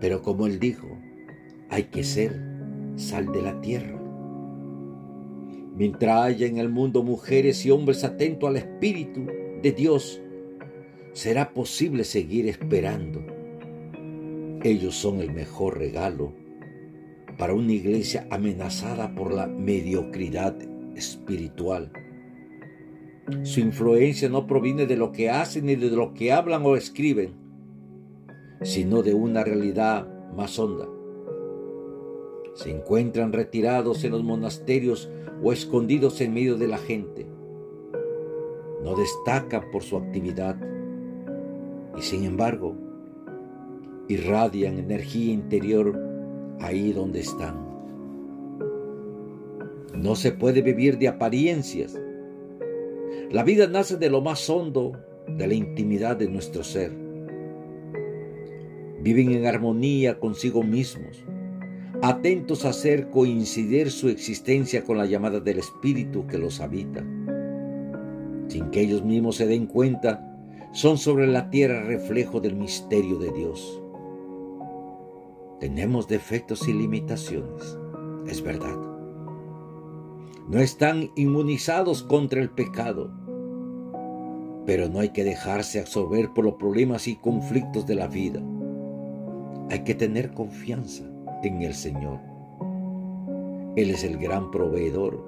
[0.00, 0.93] Pero como Él dijo,
[1.70, 2.40] hay que ser
[2.96, 4.00] sal de la tierra.
[5.76, 9.26] Mientras haya en el mundo mujeres y hombres atentos al Espíritu
[9.60, 10.22] de Dios,
[11.12, 13.24] será posible seguir esperando.
[14.62, 16.32] Ellos son el mejor regalo
[17.38, 20.56] para una iglesia amenazada por la mediocridad
[20.94, 21.90] espiritual.
[23.42, 27.32] Su influencia no proviene de lo que hacen ni de lo que hablan o escriben,
[28.62, 30.93] sino de una realidad más honda
[32.54, 35.10] se encuentran retirados en los monasterios
[35.42, 37.26] o escondidos en medio de la gente.
[38.82, 40.56] No destacan por su actividad
[41.96, 42.76] y sin embargo
[44.08, 45.98] irradian energía interior
[46.60, 47.74] ahí donde están.
[49.94, 52.00] No se puede vivir de apariencias.
[53.30, 54.92] La vida nace de lo más hondo,
[55.26, 56.92] de la intimidad de nuestro ser.
[59.00, 61.24] Viven en armonía consigo mismos
[62.06, 67.02] atentos a hacer coincidir su existencia con la llamada del Espíritu que los habita.
[68.48, 70.30] Sin que ellos mismos se den cuenta,
[70.72, 73.82] son sobre la tierra reflejo del misterio de Dios.
[75.60, 77.78] Tenemos defectos y limitaciones,
[78.26, 78.76] es verdad.
[80.46, 83.10] No están inmunizados contra el pecado,
[84.66, 88.42] pero no hay que dejarse absorber por los problemas y conflictos de la vida.
[89.70, 91.13] Hay que tener confianza
[91.48, 92.18] en el Señor.
[93.76, 95.24] Él es el gran proveedor.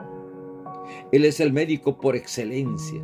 [1.13, 3.03] Él es el médico por excelencia.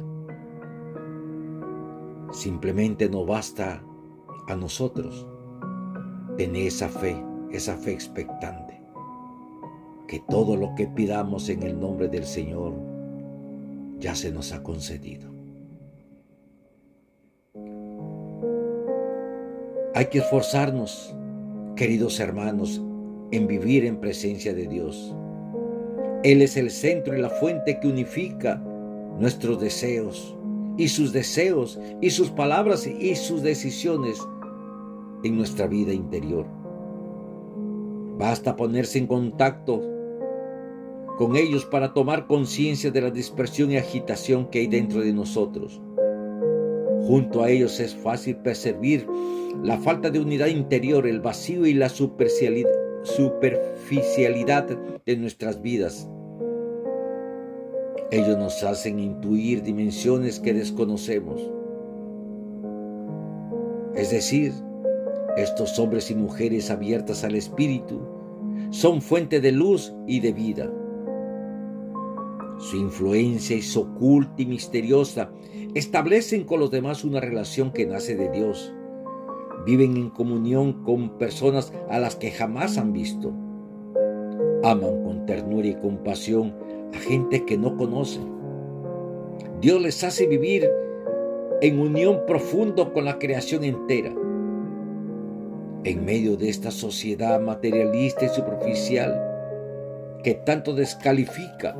[2.32, 3.82] Simplemente no basta
[4.48, 5.26] a nosotros
[6.36, 7.16] tener esa fe,
[7.50, 8.80] esa fe expectante.
[10.06, 12.74] Que todo lo que pidamos en el nombre del Señor
[13.98, 15.30] ya se nos ha concedido.
[19.94, 21.14] Hay que esforzarnos,
[21.76, 22.82] queridos hermanos,
[23.32, 25.14] en vivir en presencia de Dios.
[26.22, 28.62] Él es el centro y la fuente que unifica
[29.18, 30.36] nuestros deseos
[30.76, 34.18] y sus deseos y sus palabras y sus decisiones
[35.24, 36.46] en nuestra vida interior.
[38.18, 39.82] Basta ponerse en contacto
[41.18, 45.80] con ellos para tomar conciencia de la dispersión y agitación que hay dentro de nosotros.
[47.06, 49.06] Junto a ellos es fácil percibir
[49.62, 52.70] la falta de unidad interior, el vacío y la superficialidad,
[53.02, 54.68] superficialidad
[55.04, 56.08] de nuestras vidas.
[58.10, 61.40] Ellos nos hacen intuir dimensiones que desconocemos.
[63.94, 64.52] Es decir,
[65.36, 68.00] estos hombres y mujeres abiertas al Espíritu
[68.70, 70.70] son fuente de luz y de vida.
[72.58, 75.32] Su influencia es oculta y misteriosa.
[75.74, 78.74] Establecen con los demás una relación que nace de Dios
[79.64, 83.32] viven en comunión con personas a las que jamás han visto.
[84.64, 86.54] Aman con ternura y compasión
[86.94, 88.24] a gente que no conocen.
[89.60, 90.68] Dios les hace vivir
[91.60, 94.12] en unión profundo con la creación entera.
[95.84, 99.20] En medio de esta sociedad materialista y superficial
[100.22, 101.76] que tanto descalifica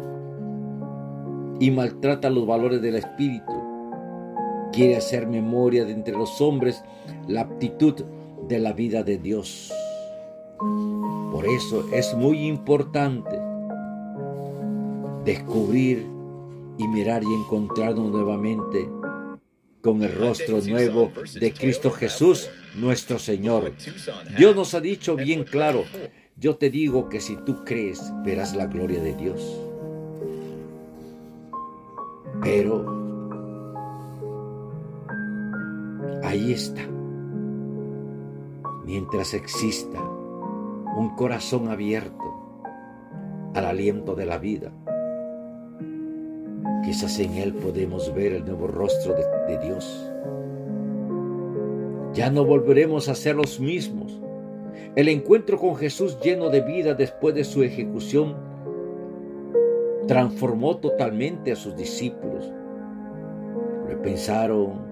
[1.61, 3.53] y maltrata los valores del espíritu,
[4.73, 6.83] quiere hacer memoria de entre los hombres
[7.29, 7.95] la aptitud
[8.49, 9.73] de la vida de Dios.
[11.33, 13.39] Por eso es muy importante
[15.25, 16.07] descubrir
[16.79, 18.89] y mirar y encontrarnos nuevamente
[19.81, 21.11] con el rostro nuevo
[21.41, 23.73] de Cristo Jesús, nuestro Señor.
[24.37, 25.85] Dios nos ha dicho bien claro,
[26.37, 29.61] yo te digo que si tú crees, verás la gloria de Dios.
[32.43, 33.01] Pero
[36.23, 36.89] ahí está
[38.93, 42.61] mientras exista un corazón abierto
[43.55, 44.71] al aliento de la vida.
[46.85, 50.13] Quizás en Él podemos ver el nuevo rostro de, Dios.
[52.13, 54.21] Ya no volveremos a ser los mismos.
[54.95, 58.37] El encuentro con Jesús lleno de vida después de su ejecución
[60.07, 62.53] transformó totalmente a sus discípulos.
[63.89, 64.83] Lo pensaron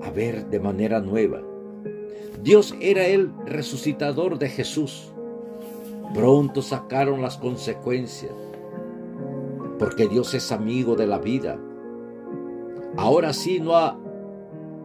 [0.00, 1.42] a ver de manera nueva
[2.42, 5.12] Dios era el resucitador de Jesús.
[6.12, 8.32] Pronto sacaron las consecuencias,
[9.78, 11.56] porque Dios es amigo de la vida.
[12.96, 13.74] Ahora sí no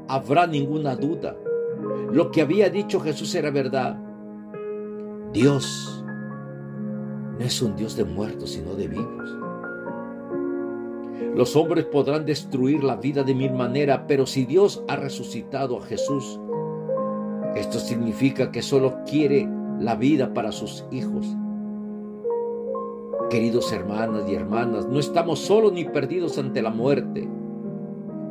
[0.08, 1.36] habrá ninguna duda.
[2.12, 3.99] Lo que había dicho Jesús era verdad.
[5.34, 6.05] Dios
[7.39, 9.38] no es un Dios de muertos, sino de vivos.
[11.36, 15.84] Los hombres podrán destruir la vida de mil maneras, pero si Dios ha resucitado a
[15.84, 16.39] Jesús,
[17.58, 19.47] esto significa que solo quiere
[19.80, 21.28] la vida para sus hijos.
[23.30, 27.28] Queridos hermanas y hermanas, no estamos solos ni perdidos ante la muerte.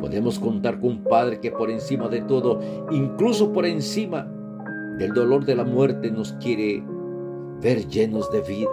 [0.00, 2.60] Podemos contar con un Padre que por encima de todo,
[2.90, 4.30] incluso por encima
[4.98, 6.82] del dolor de la muerte, nos quiere
[7.60, 8.70] ver llenos de vida,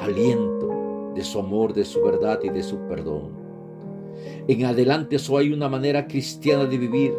[0.00, 3.32] aliento de su amor, de su verdad y de su perdón.
[4.48, 7.12] En adelante eso hay una manera cristiana de vivir.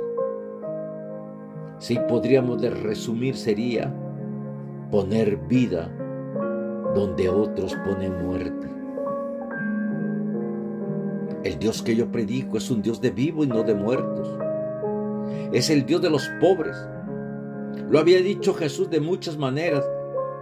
[1.84, 3.93] Si podríamos resumir sería
[4.89, 5.93] poner vida
[6.95, 8.69] donde otros ponen muerte.
[11.43, 14.29] El Dios que yo predico es un Dios de vivo y no de muertos.
[15.51, 16.77] Es el Dios de los pobres.
[17.89, 19.84] Lo había dicho Jesús de muchas maneras,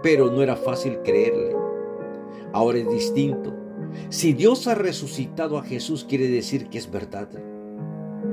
[0.00, 1.56] pero no era fácil creerle.
[2.52, 3.52] Ahora es distinto.
[4.10, 7.28] Si Dios ha resucitado a Jesús, quiere decir que es verdad.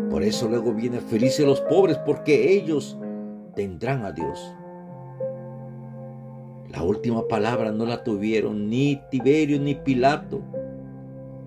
[0.10, 2.98] Por eso luego vienen felices los pobres, porque ellos
[3.56, 4.56] tendrán a Dios.
[6.72, 10.42] La última palabra no la tuvieron ni Tiberio ni Pilato.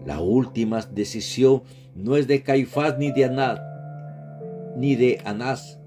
[0.04, 1.62] La última decisión
[1.94, 3.60] no es de Caifás ni de Anás,
[4.76, 5.80] ni de Anás.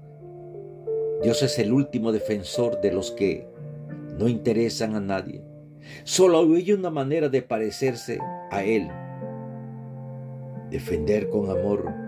[1.22, 3.46] Dios es el último defensor de los que
[4.18, 5.42] no interesan a nadie.
[6.04, 8.18] Solo hay una manera de parecerse
[8.50, 8.88] a Él.
[10.70, 12.05] Defender con amor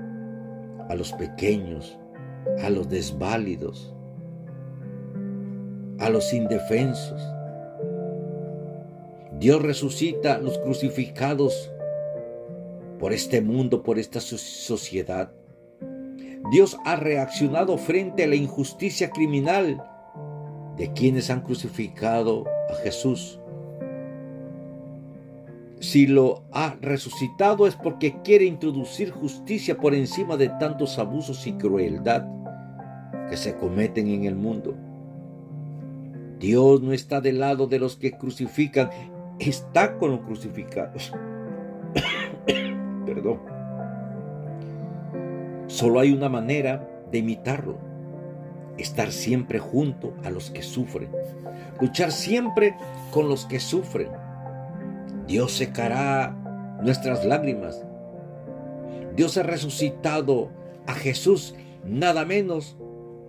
[0.89, 1.99] a los pequeños,
[2.62, 3.95] a los desválidos,
[5.99, 7.20] a los indefensos.
[9.39, 11.70] Dios resucita a los crucificados
[12.99, 15.30] por este mundo, por esta sociedad.
[16.51, 19.84] Dios ha reaccionado frente a la injusticia criminal
[20.76, 23.41] de quienes han crucificado a Jesús
[25.80, 31.52] si lo ha resucitado es porque quiere introducir justicia por encima de tantos abusos y
[31.52, 32.26] crueldad
[33.28, 34.76] que se cometen en el mundo.
[36.40, 38.90] Dios no está del lado de los que crucifican,
[39.38, 41.12] está con los crucificados.
[43.06, 43.40] Perdón.
[45.68, 47.78] Solo hay una manera de imitarlo.
[48.78, 51.10] Estar siempre junto a los que sufren.
[51.80, 52.76] Luchar siempre
[53.12, 54.08] con los que sufren
[55.28, 56.34] Dios secará
[56.82, 57.84] nuestras lágrimas.
[59.14, 60.48] Dios ha resucitado
[60.86, 61.54] a Jesús
[61.84, 62.78] nada menos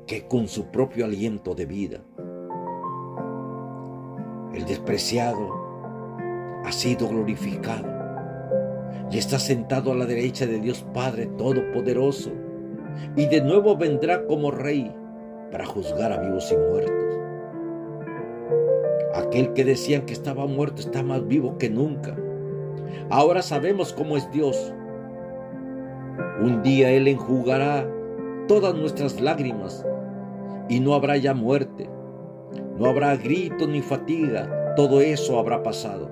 [0.07, 1.99] que con su propio aliento de vida.
[4.53, 5.59] El despreciado
[6.63, 7.89] ha sido glorificado
[9.11, 12.31] y está sentado a la derecha de Dios Padre Todopoderoso
[13.17, 14.89] y de nuevo vendrá como rey
[15.51, 17.09] para juzgar a vivos y muertos.
[19.14, 22.16] Aquel que decían que estaba muerto está más vivo que nunca.
[23.10, 24.74] Ahora sabemos cómo es Dios.
[26.41, 27.88] Un día Él enjugará
[28.47, 29.86] todas nuestras lágrimas
[30.70, 31.89] y no habrá ya muerte,
[32.78, 36.10] no habrá grito ni fatiga, todo eso habrá pasado.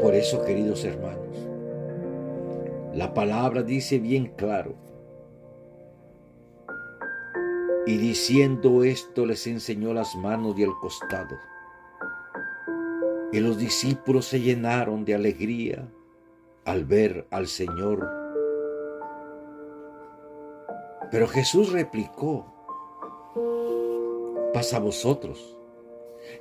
[0.00, 1.48] Por eso, queridos hermanos,
[2.94, 4.74] la palabra dice bien claro,
[7.86, 11.38] y diciendo esto les enseñó las manos y el costado.
[13.32, 15.88] Y los discípulos se llenaron de alegría
[16.64, 18.08] al ver al Señor.
[21.10, 22.46] Pero Jesús replicó,
[24.54, 25.58] pasa a vosotros.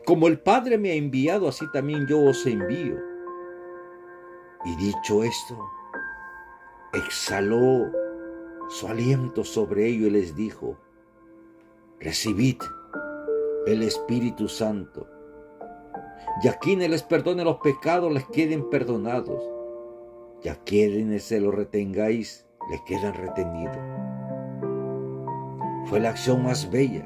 [0.06, 2.98] Como el Padre me ha enviado, así también yo os envío.
[4.66, 5.60] Y dicho esto,
[6.94, 7.92] exhaló
[8.70, 10.78] su aliento sobre ellos y les dijo,
[12.04, 12.58] recibid
[13.66, 15.08] el Espíritu Santo.
[16.44, 19.42] Y a quienes les perdone los pecados les queden perdonados.
[20.44, 23.78] Y a quienes se los retengáis les quedan retenidos.
[25.86, 27.06] Fue la acción más bella,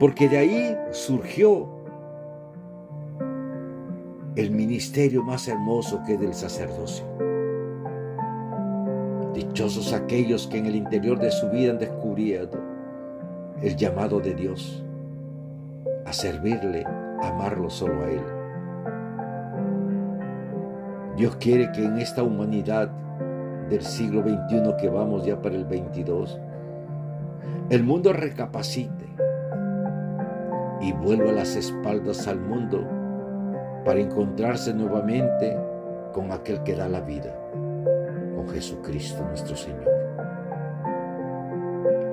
[0.00, 1.68] porque de ahí surgió
[4.34, 7.04] el ministerio más hermoso que del sacerdocio.
[9.34, 12.73] Dichosos aquellos que en el interior de su vida han descubierto
[13.64, 14.84] el llamado de Dios
[16.04, 18.22] a servirle, a amarlo solo a Él.
[21.16, 22.90] Dios quiere que en esta humanidad
[23.70, 26.38] del siglo XXI que vamos ya para el 22,
[27.70, 29.06] el mundo recapacite
[30.82, 32.86] y vuelva las espaldas al mundo
[33.86, 35.56] para encontrarse nuevamente
[36.12, 37.34] con aquel que da la vida,
[38.36, 39.93] con Jesucristo nuestro Señor.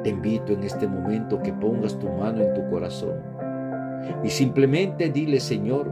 [0.03, 3.21] Te invito en este momento que pongas tu mano en tu corazón
[4.23, 5.89] y simplemente dile, Señor,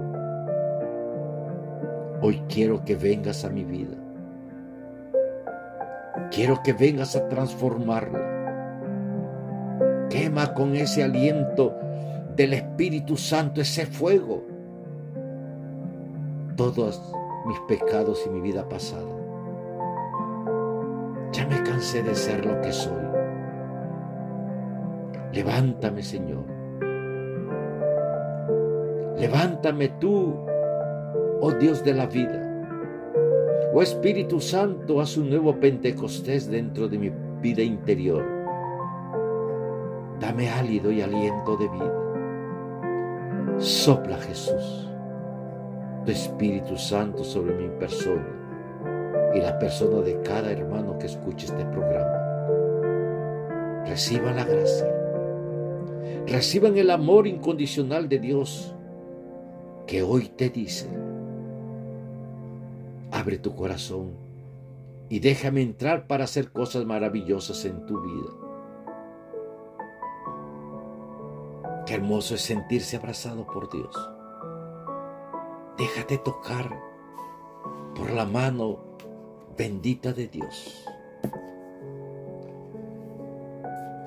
[2.21, 3.95] hoy quiero que vengas a mi vida.
[6.31, 8.19] Quiero que vengas a transformarla.
[10.09, 11.75] Quema con ese aliento
[12.35, 14.43] del Espíritu Santo ese fuego
[16.59, 17.01] todos
[17.45, 19.07] mis pecados y mi vida pasada.
[21.31, 23.08] Ya me cansé de ser lo que soy.
[25.33, 26.45] Levántame, Señor.
[29.17, 30.35] Levántame tú,
[31.41, 32.45] oh Dios de la vida.
[33.73, 37.11] Oh Espíritu Santo, haz un nuevo Pentecostés dentro de mi
[37.41, 38.25] vida interior.
[40.19, 41.93] Dame álido y aliento de vida.
[43.59, 44.89] Sopla Jesús
[46.05, 48.25] tu Espíritu Santo sobre mi persona
[49.33, 52.15] y la persona de cada hermano que escuche este programa.
[53.85, 54.98] Reciban la gracia.
[56.27, 58.75] Reciban el amor incondicional de Dios
[59.87, 60.87] que hoy te dice,
[63.11, 64.11] abre tu corazón
[65.09, 68.29] y déjame entrar para hacer cosas maravillosas en tu vida.
[71.87, 73.95] Qué hermoso es sentirse abrazado por Dios.
[75.75, 76.79] Déjate tocar
[77.95, 78.79] por la mano
[79.57, 80.85] bendita de Dios.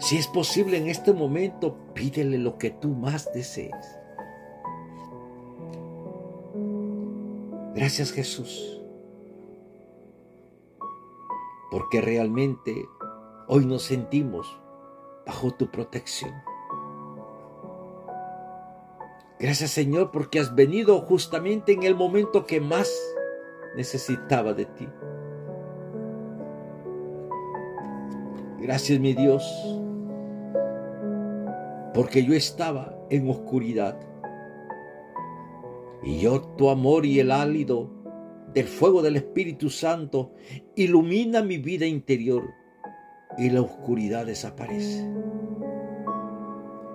[0.03, 4.01] Si es posible en este momento, pídele lo que tú más desees.
[7.77, 8.83] Gracias Jesús,
[11.71, 12.85] porque realmente
[13.47, 14.61] hoy nos sentimos
[15.25, 16.35] bajo tu protección.
[19.39, 22.93] Gracias Señor porque has venido justamente en el momento que más
[23.77, 24.89] necesitaba de ti.
[28.59, 29.81] Gracias mi Dios
[31.95, 33.99] porque yo estaba en oscuridad
[36.03, 37.91] y yo tu amor y el álido
[38.55, 40.33] del fuego del Espíritu Santo
[40.75, 42.51] ilumina mi vida interior
[43.39, 45.09] y la oscuridad desaparece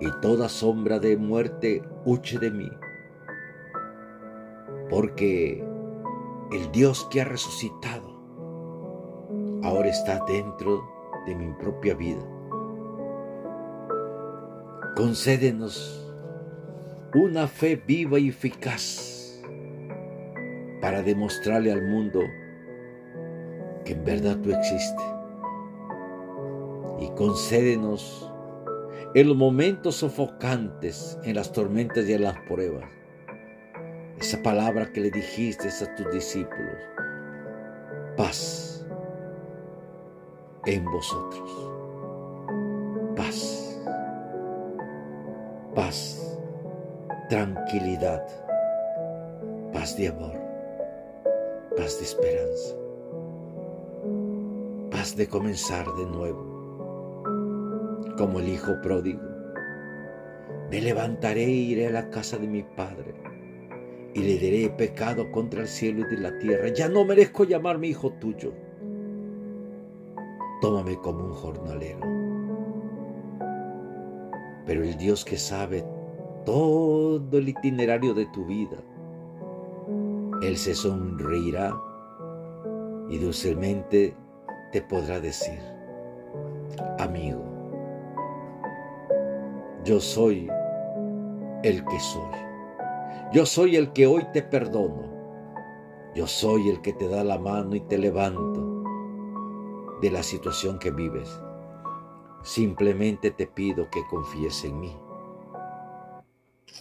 [0.00, 2.70] y toda sombra de muerte huye de mí.
[4.88, 5.64] Porque
[6.52, 8.16] el Dios que ha resucitado
[9.62, 10.82] ahora está dentro
[11.26, 12.37] de mi propia vida.
[14.96, 16.12] Concédenos
[17.14, 19.40] una fe viva y eficaz
[20.80, 22.20] para demostrarle al mundo
[23.84, 25.06] que en verdad tú existes.
[27.00, 28.30] Y concédenos
[29.14, 32.84] en los momentos sofocantes, en las tormentas y en las pruebas.
[34.20, 36.76] Esa palabra que le dijiste a tus discípulos,
[38.16, 38.86] paz
[40.66, 41.77] en vosotros.
[45.78, 46.36] Paz,
[47.28, 48.26] tranquilidad,
[49.72, 50.34] paz de amor,
[51.76, 52.74] paz de esperanza,
[54.90, 57.22] paz de comenzar de nuevo
[58.16, 59.22] como el hijo pródigo.
[60.68, 63.14] Me levantaré e iré a la casa de mi padre
[64.14, 66.70] y le diré pecado contra el cielo y de la tierra.
[66.74, 68.52] Ya no merezco llamarme hijo tuyo.
[70.60, 72.27] Tómame como un jornalero.
[74.68, 75.82] Pero el Dios que sabe
[76.44, 78.76] todo el itinerario de tu vida,
[80.42, 81.74] Él se sonreirá
[83.08, 84.14] y dulcemente
[84.70, 85.58] te podrá decir,
[86.98, 87.42] amigo,
[89.84, 90.50] yo soy
[91.62, 92.36] el que soy.
[93.32, 95.08] Yo soy el que hoy te perdono.
[96.14, 98.84] Yo soy el que te da la mano y te levanto
[100.02, 101.40] de la situación que vives.
[102.42, 104.96] Simplemente te pido que confíes en mí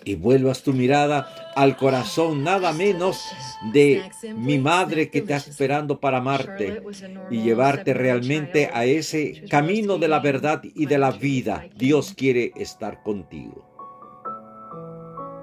[0.03, 3.25] y vuelvas tu mirada al corazón nada menos
[3.73, 6.81] de mi madre que está esperando para amarte
[7.29, 11.65] y llevarte realmente a ese camino de la verdad y de la vida.
[11.75, 13.65] Dios quiere estar contigo.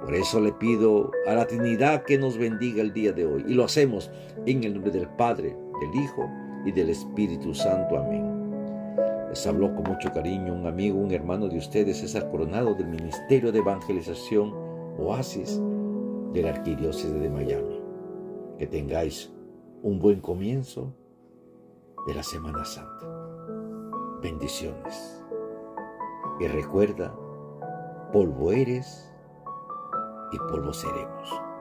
[0.02, 3.44] Por eso le pido a la Trinidad que nos bendiga el día de hoy.
[3.48, 4.10] Y lo hacemos
[4.44, 6.30] en el nombre del Padre, del Hijo
[6.66, 7.96] y del Espíritu Santo.
[7.96, 8.33] Amén.
[9.34, 13.50] Les habló con mucho cariño un amigo, un hermano de ustedes, César Coronado del Ministerio
[13.50, 14.54] de Evangelización
[14.96, 15.60] Oasis
[16.32, 17.82] de la Arquidiócesis de Miami.
[18.58, 19.34] Que tengáis
[19.82, 20.94] un buen comienzo
[22.06, 23.08] de la Semana Santa.
[24.22, 25.20] Bendiciones.
[26.38, 27.12] Y recuerda,
[28.12, 29.12] polvo eres
[30.30, 31.53] y polvo seremos.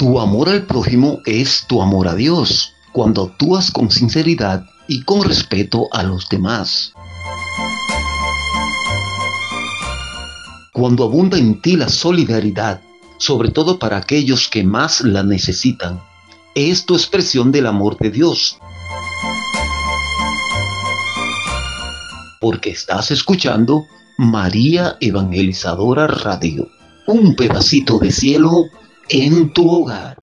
[0.00, 5.22] Tu amor al prójimo es tu amor a Dios, cuando actúas con sinceridad y con
[5.22, 6.94] respeto a los demás.
[10.72, 12.80] Cuando abunda en ti la solidaridad,
[13.18, 16.00] sobre todo para aquellos que más la necesitan,
[16.54, 18.56] es tu expresión del amor de Dios.
[22.40, 23.84] Porque estás escuchando
[24.16, 26.70] María Evangelizadora Radio,
[27.06, 28.70] un pedacito de cielo
[29.10, 30.16] en tu hogar.